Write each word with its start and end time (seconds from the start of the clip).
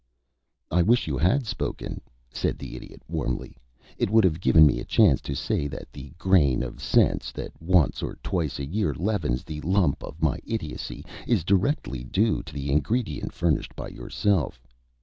"I 0.71 0.81
wish 0.81 1.05
you 1.05 1.15
had 1.15 1.45
spoken," 1.45 2.01
said 2.31 2.57
the 2.57 2.75
Idiot, 2.75 3.03
warmly. 3.07 3.55
"It 3.99 4.09
would 4.09 4.23
have 4.23 4.39
given 4.41 4.65
me 4.65 4.79
a 4.79 4.83
chance 4.83 5.21
to 5.21 5.35
say 5.35 5.67
that 5.67 5.93
the 5.93 6.09
grain 6.17 6.63
of 6.63 6.81
sense 6.81 7.31
that 7.33 7.51
once 7.61 8.01
or 8.01 8.15
twice 8.23 8.57
a 8.57 8.65
year 8.65 8.95
leavens 8.95 9.43
the 9.43 9.61
lump 9.61 10.03
of 10.03 10.19
my 10.19 10.39
idiocy 10.43 11.05
is 11.27 11.43
directly 11.43 12.03
due 12.03 12.41
to 12.41 12.51
the 12.55 12.71
ingredient 12.71 13.31
furnished 13.31 13.75
by 13.75 13.89
yourself. 13.89 14.63